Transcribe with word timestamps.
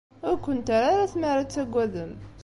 Ur 0.29 0.35
ken-terri 0.45 0.89
ara 0.95 1.11
tmara 1.11 1.41
ad 1.43 1.49
taggadem. 1.49 2.11